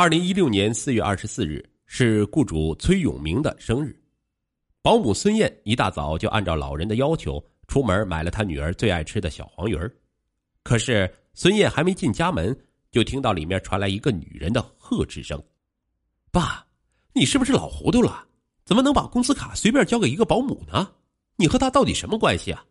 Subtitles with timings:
[0.00, 3.94] 二零一六年四月二十四日是雇主崔永明的生日，
[4.80, 9.94] 保姆孙燕一大早就按照老人的要求出门买了他女儿最爱吃的小黄鱼儿。
[10.62, 12.58] 可是孙燕还没进家门，
[12.90, 15.38] 就听到里面传来一个女人的呵斥声
[16.32, 16.66] ：“爸，
[17.12, 18.26] 你是不是老糊涂了？
[18.64, 20.90] 怎么能把工资卡随便交给一个保姆呢？
[21.36, 22.64] 你和他到底什么关系啊？”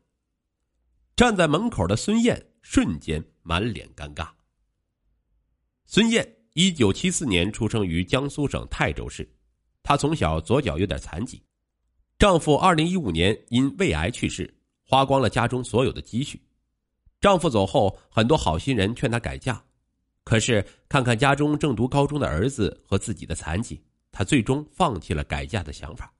[1.16, 4.30] 站在门口的孙燕瞬间满脸尴尬。
[5.86, 6.38] 孙燕。
[6.62, 9.26] 一九七四年出生于江苏省泰州市，
[9.82, 11.42] 她从小左脚有点残疾，
[12.18, 16.38] 丈夫二零一五年因胃癌去世，花光了家中所有的积蓄。
[17.22, 19.64] 丈夫走后，很多好心人劝她改嫁，
[20.26, 26.14] 可是看看家中正读高中的儿子和自己的残疾，她最终放弃了改嫁的想法。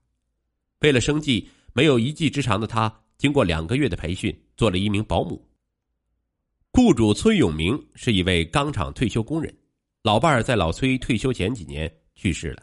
[0.78, 5.46] 为了生计，没有一技之长的她，经过两个月的培训，做了一名保姆。
[6.72, 9.54] 雇主崔永明是一位钢厂退休工人。
[10.02, 12.62] 老伴儿在老崔退休前几年去世了，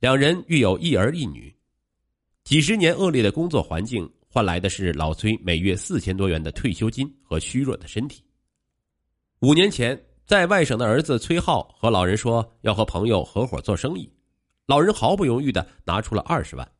[0.00, 1.54] 两人育有一儿一女。
[2.44, 8.22] 几十年恶劣的工作环境换来的是老崔每月四千多元的退休金和虚弱的身体。
[9.40, 14.12] 五年前，在外省的儿子崔浩和老人说要和朋友合伙做生意，
[14.66, 16.70] 老人毫不犹豫的拿出了二十万。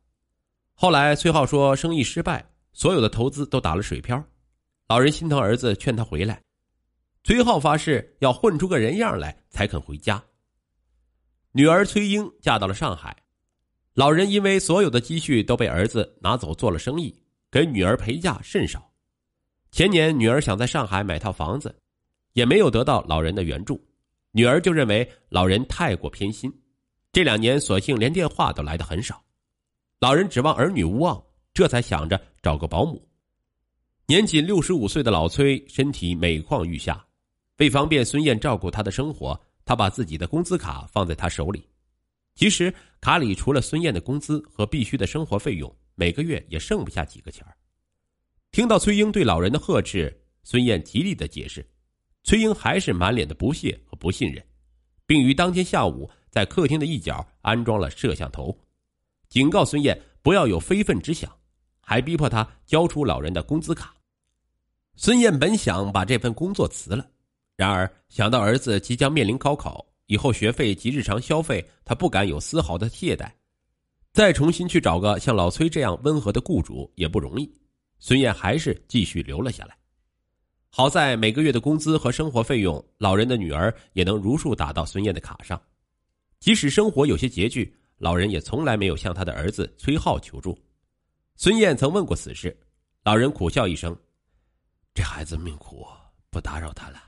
[0.75, 4.23] 后来崔浩说生意失败，所有的投资都打了水漂，
[4.87, 6.39] 老人心疼儿子，劝他回来。
[7.29, 10.19] 崔浩发誓要混出个人样来才肯回家。
[11.51, 13.15] 女儿崔英嫁到了上海，
[13.93, 17.15] 老人因为所有的积蓄都被儿子拿走做了生意，
[17.51, 18.91] 给女儿陪嫁甚少。
[19.69, 21.79] 前年女儿想在上海买套房子，
[22.33, 23.79] 也没有得到老人的援助，
[24.31, 26.51] 女儿就认为老人太过偏心。
[27.11, 29.23] 这两年索性连电话都来的很少，
[29.99, 33.07] 老人指望儿女无望，这才想着找个保姆。
[34.07, 37.05] 年仅六十五岁的老崔身体每况愈下。
[37.59, 41.67] 为方便孙燕照顾他的生活，他把自己的工资卡放在他手里。
[42.35, 47.45] 其实卡里除了孙燕的工资和必须的生活费用，每个月也剩不下几个钱
[48.51, 51.67] 听到崔英对老人的呵斥，孙燕极力的解释，
[52.23, 54.41] 崔英还是满脸的不屑和不信任，
[55.05, 58.57] 并于当天下午在客厅的一角安装了摄像头，
[59.27, 61.29] 警告孙燕不要有非分之想，
[61.81, 63.93] 还逼迫他交出老人的工资卡。
[64.95, 67.05] 孙燕本想把这份工作辞了。
[67.59, 73.29] 然而想到儿子即将面临高考，以后学费及日常消费，他不敢有丝毫的懈怠。
[74.13, 77.53] 再重新去找个像老崔这样温和的雇主也不容易。
[77.99, 79.77] 孙燕还是继续留了下来。
[80.69, 85.61] 好在每个月的工资和生活费用，老人的女儿也能如数打到孙燕的卡上。
[86.39, 90.57] 即使生活有些拮据，老人也从来没有向他的儿子崔浩求助。
[91.35, 92.57] 孙燕曾问过此事，
[93.03, 93.93] 老人苦笑一声
[94.95, 95.85] ：“这孩子命苦，
[96.29, 97.03] 不打扰他了。”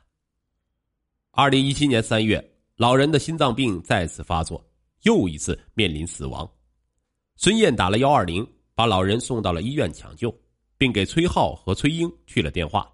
[1.41, 2.39] 二零一七年三月，
[2.75, 4.63] 老人的心脏病再次发作，
[5.05, 6.47] 又一次面临死亡。
[7.35, 10.31] 孙燕打了幺二零，把老人送到了医院抢救，
[10.77, 12.87] 并给崔浩和崔英去了电话。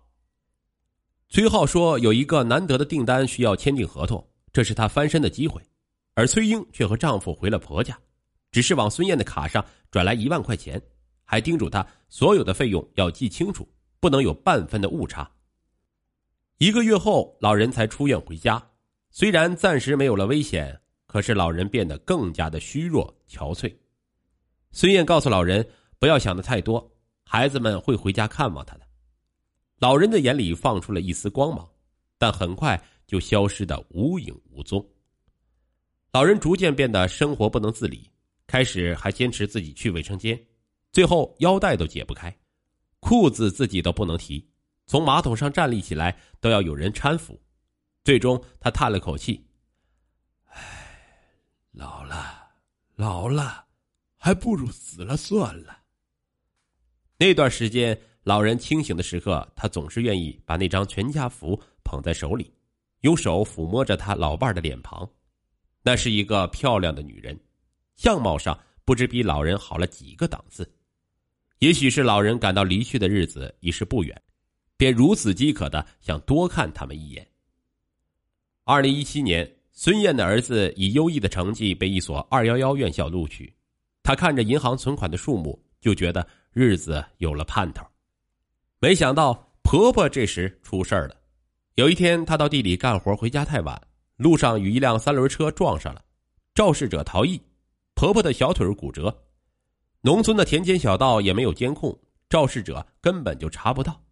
[1.28, 5.62] 崔浩说有一个难得的订单需要签订合同，这是他翻身的机会，
[6.14, 8.00] 而崔英却和丈夫回了婆家，
[8.50, 10.82] 只是往孙燕的卡上转来一万块钱，
[11.26, 13.68] 还叮嘱他所有的费用要记清楚，
[14.00, 15.30] 不能有半分的误差。
[16.60, 18.62] 一个月后，老人才出院回家。
[19.12, 20.76] 虽然暂时没有了危险，
[21.06, 23.72] 可是老人变得更加的虚弱憔悴。
[24.72, 25.68] 孙燕告诉老人
[26.00, 26.92] ：“不要想的太多，
[27.24, 28.88] 孩子们会回家看望他的。”
[29.78, 31.70] 老人的眼里放出了一丝光芒，
[32.18, 34.84] 但很快就消失的无影无踪。
[36.12, 38.10] 老人逐渐变得生活不能自理，
[38.48, 40.40] 开始还坚持自己去卫生间，
[40.92, 42.36] 最后腰带都解不开，
[43.00, 44.44] 裤子自己都不能提。
[44.88, 47.40] 从马桶上站立起来都要有人搀扶，
[48.04, 49.46] 最终他叹了口气
[50.48, 51.30] ：“唉，
[51.72, 52.48] 老了，
[52.96, 53.66] 老了，
[54.16, 55.78] 还不如死了算了。”
[57.20, 62.54] 那段时间，老人清醒的时刻，他总是愿意把那张全家福捧在手里，
[63.02, 65.10] 用手抚摸着他老伴的脸庞。
[65.84, 67.38] 那是一个漂亮的女人，
[67.96, 70.70] 相貌上不知比老人好了几个档次。
[71.60, 74.22] 也许是老人感到离去的日子已是不远。
[74.78, 77.28] 便如此饥渴的想多看他们一眼。
[78.64, 83.54] 二零一七年，孙燕的儿子以优异的成绩被一所二幺幺院校录取，
[84.04, 87.86] 他看着银行存款的数目，就觉得日子有了盼头。
[88.80, 91.16] 没想到婆婆这时出事了。
[91.76, 93.80] 有一天，她到地里干活，回家太晚，
[94.16, 96.04] 路上与一辆三轮车撞上了，
[96.54, 97.42] 肇事者逃逸，
[97.94, 99.24] 婆婆的小腿骨折。
[100.02, 101.98] 农村的田间小道也没有监控，
[102.30, 104.04] 肇事者根本就查不到。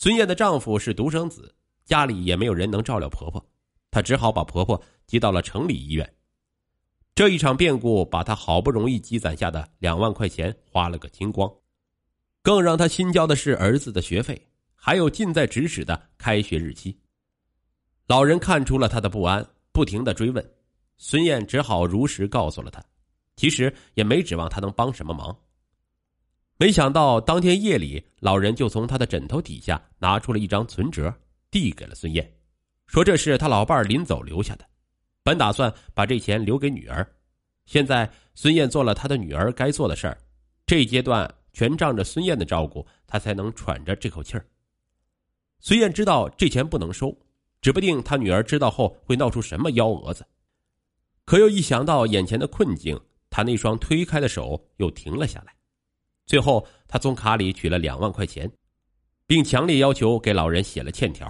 [0.00, 1.52] 孙燕的丈夫是独生子，
[1.84, 3.44] 家里也没有人能照料婆婆，
[3.90, 6.14] 她只好把婆婆接到了城里医院。
[7.16, 11.52] 这一场变故把她好不容易积攒下的两万块钱花了个精光，
[12.44, 14.40] 更让她心焦的是儿子的学费，
[14.72, 16.96] 还有近在咫尺的开学日期。
[18.06, 20.48] 老人看出了她的不安，不停的追问，
[20.96, 22.80] 孙燕只好如实告诉了他，
[23.34, 25.36] 其实也没指望他能帮什么忙。
[26.60, 31.14] 没想到当天夜里，老人就从他的枕头底下拿出了一张存折，
[31.52, 32.28] 递给了孙燕，
[32.88, 34.64] 说这是他老伴临走留下的，
[35.22, 37.08] 本打算把这钱留给女儿。
[37.64, 40.18] 现在孙燕做了他的女儿该做的事儿，
[40.66, 44.44] 这阶段全仗着孙燕的照顾，他才能喘着这口气儿。
[45.60, 47.16] 孙燕知道这钱不能收，
[47.60, 50.26] 指不定他女儿知道后会闹出什么幺蛾子。
[51.24, 53.00] 可又一想到眼前的困境，
[53.30, 55.54] 他那双推开的手又停了下来。
[56.28, 58.48] 最后，他从卡里取了两万块钱，
[59.26, 61.26] 并强烈要求给老人写了欠条。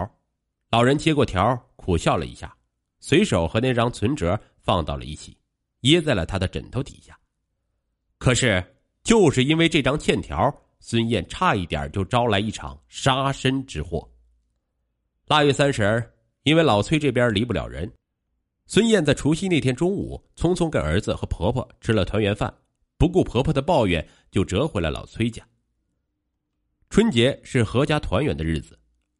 [0.72, 2.52] 老人接过条，苦笑了一下，
[2.98, 5.36] 随手和那张存折放到了一起，
[5.82, 7.16] 掖在了他的枕头底下。
[8.18, 8.62] 可是，
[9.04, 14.06] 就是因为这张欠条，孙燕差一点就招来一场杀身之祸。
[15.28, 16.12] 腊月三十，
[16.42, 17.88] 因为老崔这边离不了人，
[18.66, 22.52] 孙燕在除夕那天中午匆匆跟儿子和婆婆吃了团圆饭。
[22.98, 25.46] 不顾婆婆的抱怨，就折回了老崔家。
[26.90, 28.76] 春节是阖家团圆的日子，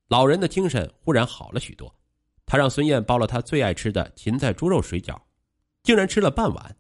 [0.09, 1.95] 老人的精神忽然好了许多。
[2.45, 5.21] 他让孙燕包了他最爱吃的芹菜猪肉水饺，
[5.83, 6.77] 竟然吃了半碗，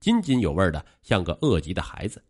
[0.00, 2.24] 津津有味的像个饿极的孩子。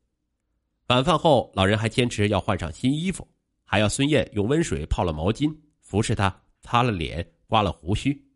[0.89, 3.29] 晚饭后，老人还坚持要换上新衣服，
[3.65, 8.27] 还要孙燕用温水泡了毛巾，服侍他擦了脸、刮了胡须。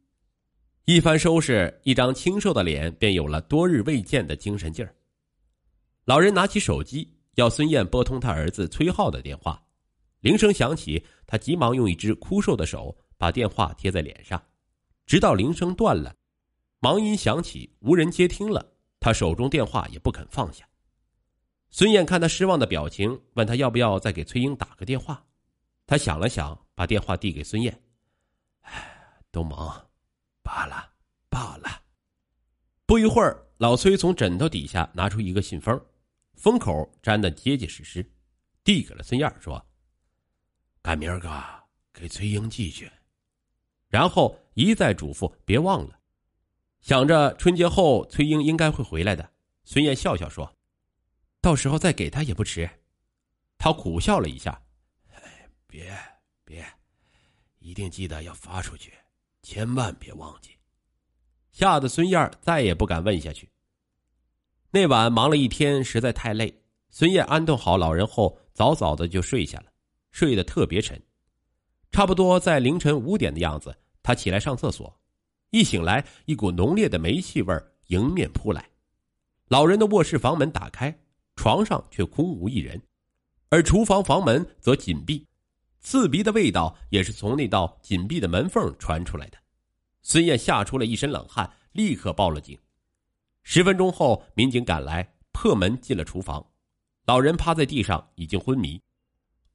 [0.85, 4.95] 一番收拾，一张清瘦的脸便有了多日未见的精神劲儿。
[6.09, 9.63] 老人拿起手机，要孙燕拨通他儿子崔浩的电话。
[10.21, 14.43] 铃声响起，他急忙用一只枯瘦的手把电话贴在脸上，
[15.05, 16.17] 直到铃声断了，
[16.81, 18.67] 忙音响起，无人接听了，
[18.99, 20.67] 他手中电话也不肯放下。
[21.69, 25.23] 孙燕看他失望的表情，问他要不要再给崔英打个电话。
[25.87, 27.83] 他想了想，把电话递给孙燕
[28.65, 28.73] ：“哎，
[29.31, 29.87] 都忙，
[30.43, 30.91] 罢了，
[31.29, 31.83] 罢了。”
[32.89, 35.79] 不一会儿，老崔从枕头底下拿出一个信封。
[36.39, 38.09] 封口粘得结结实实，
[38.63, 39.67] 递给了孙燕说
[40.81, 41.29] ：“赶明儿个
[41.93, 42.91] 给崔英寄去。”
[43.89, 45.99] 然后一再嘱咐别忘了。
[46.81, 49.33] 想着春节后崔英应该会回来的，
[49.65, 50.57] 孙燕笑笑说
[51.43, 52.71] ：“到时候再给他也不迟。”
[53.59, 54.63] 他苦笑了一下
[55.67, 55.93] ：“别
[56.45, 56.65] 别，
[57.59, 58.95] 一定记得要发出去，
[59.43, 60.57] 千万别忘记。”
[61.51, 63.51] 吓得孙燕再也不敢问下去。
[64.71, 66.63] 那晚忙了一天，实在太累。
[66.91, 69.67] 孙燕安顿好老人后，早早的就睡下了，
[70.11, 71.01] 睡得特别沉。
[71.91, 75.01] 差不多在凌晨五点的样子，他起来上厕所，
[75.51, 77.55] 一醒来，一股浓烈的煤气味
[77.87, 78.69] 迎面扑来。
[79.49, 80.99] 老人的卧室房门打开，
[81.35, 82.79] 床上却空无一人，
[83.49, 85.27] 而厨房房门则紧闭，
[85.81, 89.39] 刺鼻的味道也是从那道紧闭的门缝传出来的。
[90.03, 92.59] 孙燕吓出了一身冷汗，立刻报了警。
[93.51, 96.47] 十分钟后，民警赶来，破门进了厨房。
[97.07, 98.79] 老人趴在地上，已经昏迷，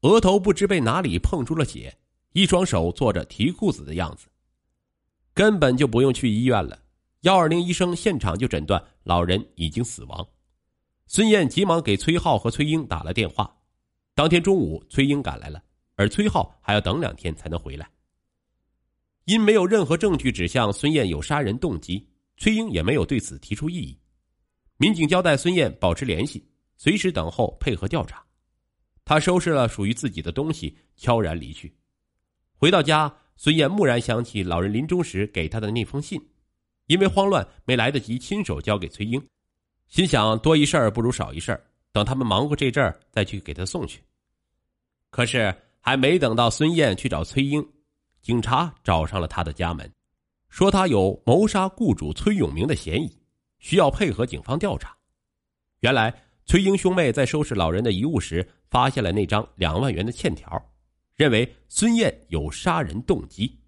[0.02, 1.96] 额头不知被哪里碰出了血，
[2.32, 4.26] 一双手做着提裤子的样子。
[5.32, 6.80] 根本就不用去医院了，
[7.22, 10.28] 幺二零医生现场就诊断老人已经死亡。
[11.06, 13.56] 孙燕急忙给崔浩和崔英打了电话。
[14.16, 15.62] 当天中午，崔英赶来了，
[15.98, 17.88] 而崔浩还要等两天才能回来。
[19.26, 22.10] 因没有任何证据指向孙燕有杀人动机。
[22.44, 23.98] 崔英也没有对此提出异议。
[24.76, 26.46] 民警交代孙燕保持联系，
[26.76, 28.22] 随时等候配合调查。
[29.06, 31.74] 他收拾了属于自己的东西，悄然离去。
[32.58, 36.22] 回到家，孙燕蓦然想起老人临终时给他的那封信，
[36.88, 39.26] 因为慌乱没来得及亲手交给崔英，
[39.88, 41.58] 心想多一事不如少一事
[41.94, 44.02] 等他们忙过这阵儿再去给他送去。
[45.12, 47.66] 可是还没等到孙燕去找崔英，
[48.22, 49.90] 警察找上了他的家门。
[50.54, 53.18] 说他有谋杀雇主崔永明的嫌疑，
[53.58, 54.96] 需要配合警方调查。
[55.80, 56.14] 原来
[56.46, 60.64] 崔英兄妹在收拾老人的遗物时，发现了那张两万元的欠条，
[61.16, 63.63] 认为孙燕有杀人动机。